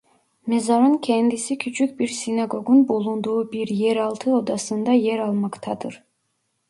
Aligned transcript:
Mezarın 0.47 0.97
kendisi 0.97 1.57
küçük 1.57 1.99
bir 1.99 2.07
sinagogun 2.07 2.87
bulunduğu 2.87 3.51
bir 3.51 3.67
yeraltı 3.67 4.31
odasında 4.35 4.91
yer 4.91 5.19
almaktadır. 5.19 6.03